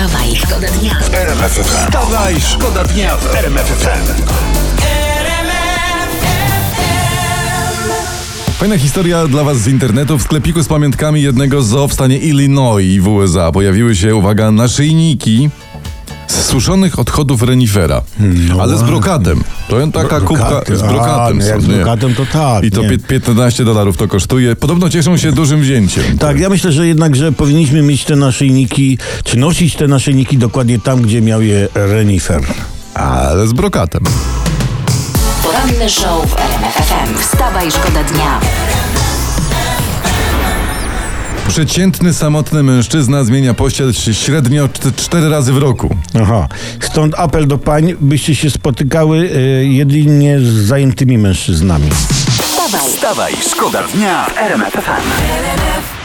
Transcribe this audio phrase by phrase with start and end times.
[0.00, 0.98] Wstawaj, szkoda dnia.
[1.62, 4.22] Wstawaj, szkoda dnia w RMF FM.
[8.58, 10.18] Fajna historia dla Was z internetu.
[10.18, 15.50] W sklepiku z pamiątkami jednego zoo w stanie Illinois w USA pojawiły się, uwaga, naszyjniki
[16.30, 18.02] z suszonych odchodów renifera,
[18.60, 19.44] ale z brokatem.
[19.68, 21.38] To taka kubka z A, brokatem.
[21.38, 21.74] no jak są, z nie?
[21.74, 22.88] brokatem, to tak, I to nie.
[22.88, 24.56] pie- 15 dolarów to kosztuje.
[24.56, 26.18] Podobno cieszą się dużym wzięciem.
[26.18, 30.78] Tak, ja myślę, że jednak, że powinniśmy mieć te naszyjniki, czy nosić te naszyjniki dokładnie
[30.78, 32.40] tam, gdzie miał je renifer.
[32.94, 34.02] Ale z brokatem.
[35.42, 37.18] Poranny show w RMF FM.
[37.18, 38.40] Wstawaj, szkoda dnia.
[41.50, 45.96] Przeciętny, samotny mężczyzna zmienia pościel średnio 4 razy w roku.
[46.22, 46.48] Aha.
[46.80, 51.90] Stąd apel do pań, byście się spotykały y, jedynie z zajętymi mężczyznami.
[52.42, 55.99] Wstawaj, Wstawaj, szkoda dnia w RMF FM.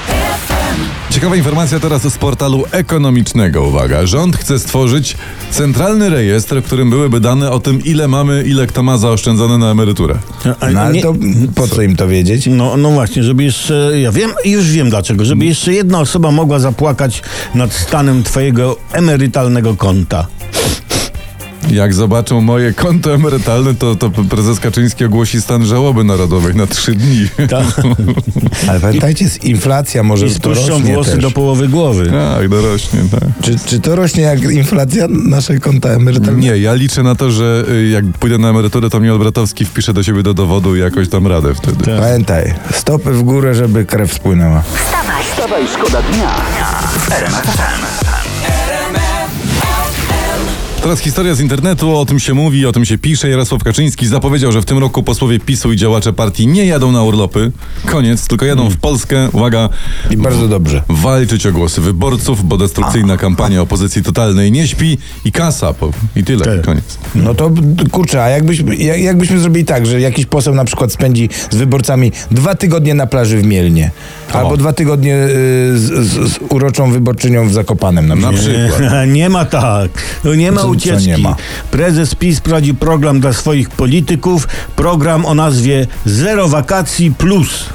[1.09, 3.63] Ciekawa informacja teraz z portalu ekonomicznego.
[3.63, 5.17] Uwaga, rząd chce stworzyć
[5.51, 9.71] centralny rejestr, w którym byłyby dane o tym, ile mamy, ile kto ma zaoszczędzone na
[9.71, 10.15] emeryturę.
[10.59, 11.13] A No ale nie- to
[11.55, 12.47] po co im to wiedzieć?
[12.51, 16.59] No, no właśnie, żeby jeszcze, ja wiem, już wiem dlaczego, żeby jeszcze jedna osoba mogła
[16.59, 17.21] zapłakać
[17.55, 20.27] nad stanem twojego emerytalnego konta.
[21.75, 26.91] Jak zobaczą moje konto emerytalne, to, to prezes Kaczyński ogłosi stan żałoby narodowej na trzy
[26.95, 27.27] dni.
[27.49, 27.65] Tak.
[28.69, 31.21] Ale pamiętajcie, z- inflacja może I spuszczą włosy też.
[31.21, 32.11] do połowy głowy.
[32.37, 33.29] Tak, dorośnie, tak.
[33.41, 36.39] Czy, czy to rośnie jak inflacja nasze konta emerytalne?
[36.39, 39.93] Nie, ja liczę na to, że y, jak pójdę na emeryturę, to mnie Olbratowski wpisze
[39.93, 41.85] do siebie do dowodu i jakoś tam radę wtedy.
[41.85, 41.99] Tak.
[41.99, 44.61] Pamiętaj, stopy w górę, żeby krew spłynęła.
[44.61, 46.29] wstawaj, Wstawaj, szkoda dnia
[46.99, 48.04] FM.
[50.85, 53.29] Teraz historia z internetu, o tym się mówi, o tym się pisze.
[53.29, 57.03] Jarosław Kaczyński zapowiedział, że w tym roku posłowie PiSu i działacze partii nie jadą na
[57.03, 57.51] urlopy.
[57.85, 59.69] Koniec, tylko jadą w Polskę, uwaga,
[60.11, 60.81] I bardzo dobrze.
[60.89, 66.23] walczyć o głosy wyborców, bo destrukcyjna kampania opozycji totalnej nie śpi i kasa, po, i
[66.23, 66.61] tyle, Tak.
[66.61, 66.97] koniec.
[67.15, 67.51] No to
[67.91, 72.11] kurczę, a jakbyśmy, jak- jakbyśmy zrobili tak, że jakiś poseł na przykład spędzi z wyborcami
[72.31, 73.91] dwa tygodnie na plaży w Mielnie,
[74.33, 75.29] albo dwa tygodnie y,
[75.79, 78.71] z, z, z uroczą wyborczynią w Zakopanem na Na przykład.
[78.71, 78.91] przykład.
[79.13, 79.91] Nie ma tak.
[80.23, 81.07] No nie ma ucieczki.
[81.07, 81.35] nie ma?
[81.71, 84.47] Prezes PiS prowadzi program dla swoich polityków.
[84.75, 87.65] Program o nazwie Zero Wakacji Plus.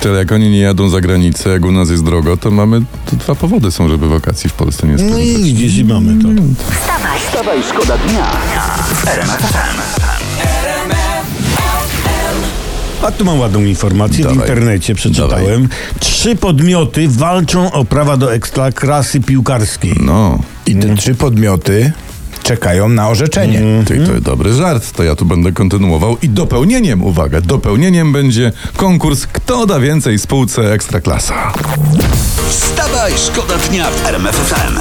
[0.00, 3.16] Tyle jak oni nie jadą za granicę, jak u nas jest drogo, to mamy, to
[3.16, 5.20] dwa powody są, żeby wakacji w Polsce nie No spędzać.
[5.26, 6.28] i widzisz, i mamy to.
[6.72, 8.26] wstawaj, Wstawaj, szkoda dnia.
[13.02, 14.38] A tu mam ładną informację Dawaj.
[14.38, 15.68] w internecie, przeczytałem.
[16.00, 19.92] Trzy podmioty walczą o prawa do ekstraklasy piłkarskiej.
[20.00, 21.92] No, I te trzy podmioty
[22.42, 23.84] czekają na orzeczenie.
[23.86, 26.16] Ty, to dobry żart, to ja tu będę kontynuował.
[26.22, 31.52] I dopełnieniem, uwaga, dopełnieniem będzie konkurs Kto da więcej spółce Ekstraklasa.
[32.48, 34.78] Wstawaj, szkoda dnia w RMF FM.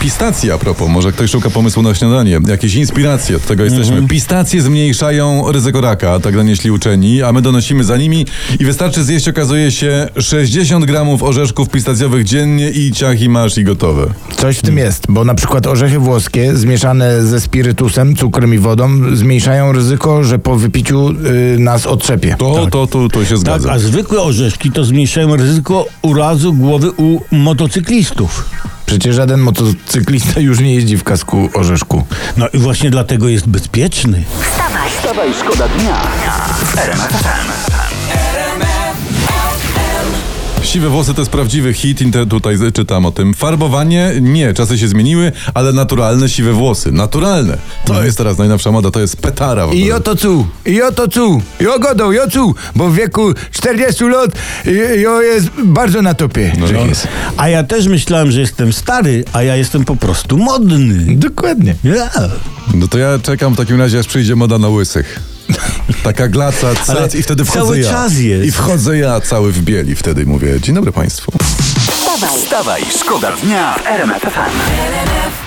[0.00, 4.08] Pistacje a propos, może ktoś szuka pomysłu na śniadanie, jakieś inspiracje, od tego jesteśmy.
[4.08, 8.26] Pistacje zmniejszają ryzyko raka, tak donieśli uczeni, a my donosimy za nimi
[8.60, 13.64] i wystarczy zjeść, okazuje się, 60 gramów orzeszków pistacjowych dziennie i ciach i masz i
[13.64, 14.06] gotowe.
[14.36, 18.88] Coś w tym jest, bo na przykład orzechy włoskie zmieszane ze spirytusem, cukrem i wodą
[19.16, 21.10] zmniejszają ryzyko, że po wypiciu
[21.54, 22.36] y, nas otrzepie.
[22.38, 23.72] To, to, to, to się Tak, zgadza.
[23.72, 28.50] a zwykłe orzeszki to zmniejszają ryzyko urazu głowy u motocyklistów.
[28.90, 32.04] Przecież żaden motocyklista już nie jeździ w kasku orzeszku.
[32.36, 34.24] No i właśnie dlatego jest bezpieczny.
[34.42, 35.96] wstawaj, Wstawaj, szkoda dnia
[36.66, 37.00] FM.
[40.62, 43.34] Siwe włosy to jest prawdziwy hit, Inter- tutaj czytam o tym.
[43.34, 46.92] Farbowanie, nie, czasy się zmieniły, ale naturalne siwe włosy.
[46.92, 47.58] Naturalne.
[47.84, 49.66] To jest teraz najnowsza moda, to jest petara.
[49.66, 49.96] w I ogóle.
[49.96, 54.30] oto cu, i oto cu, i ogodą, i cu, bo w wieku 40 lat
[54.66, 56.52] i, i jest bardzo na topie.
[56.58, 56.86] No, no.
[56.86, 57.08] jest.
[57.36, 61.16] A ja też myślałem, że jestem stary, a ja jestem po prostu modny.
[61.16, 61.74] Dokładnie.
[61.84, 62.10] Ja.
[62.74, 65.20] No to ja czekam w takim razie, aż przyjdzie moda na łysych.
[66.02, 67.90] Taka glaca, cac, Ale i wtedy wchodzę cały ja.
[67.90, 68.46] czas jest.
[68.48, 71.32] I wchodzę ja cały w bieli, wtedy mówię, dzień dobry państwu.
[71.90, 75.39] wstawaj, Wstawaj, szkoda dnia w RMF FM.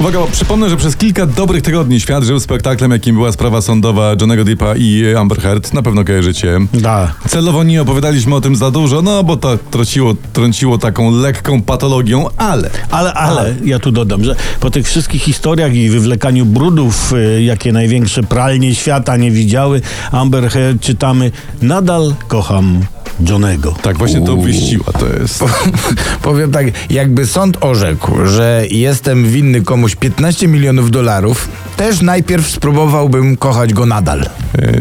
[0.00, 4.44] Uwaga, przypomnę, że przez kilka dobrych tygodni świat żył spektaklem, jakim była sprawa sądowa Johnego
[4.44, 5.74] Deppa i Amber Heard.
[5.74, 6.58] Na pewno kojarzycie.
[6.74, 7.14] Da.
[7.28, 12.26] Celowo nie opowiadaliśmy o tym za dużo, no bo to trąciło, trąciło taką lekką patologią,
[12.36, 12.70] ale...
[12.90, 17.72] Ale, ale, ja tu dodam, że po tych wszystkich historiach i wywlekaniu brudów, y, jakie
[17.72, 19.80] największe pralnie świata nie widziały,
[20.12, 21.30] Amber Heard czytamy,
[21.62, 22.80] nadal kocham
[23.20, 23.74] Johnego.
[23.82, 25.44] Tak, właśnie to wyściła, to jest...
[26.22, 33.36] Powiem tak, jakby sąd orzekł, że jestem winny komuś 15 milionów dolarów, też najpierw spróbowałbym
[33.36, 34.20] kochać go nadal.
[34.22, 34.28] E,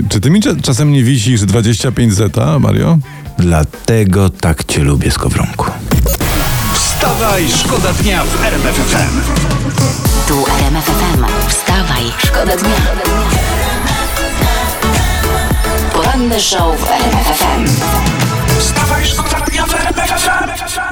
[0.10, 2.98] Czy ty mi cza- czasem nie wisisz 25 zeta, Mario?
[3.40, 5.66] Dlatego tak cię lubię, Skowronku.
[6.74, 9.20] Wstawaj, szkoda dnia w RMF FM.
[10.28, 11.24] Tu RMF FM.
[11.50, 12.76] Wstawaj, szkoda dnia.
[15.94, 18.27] Poranny show w RMF FM.
[18.74, 20.87] Πάρε τον Σταύρο, πάρε τον Λιάντα.